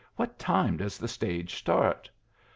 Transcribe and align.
What 0.15 0.39
time 0.39 0.77
does 0.77 0.97
the 0.97 1.07
stage 1.07 1.53
start? 1.53 2.09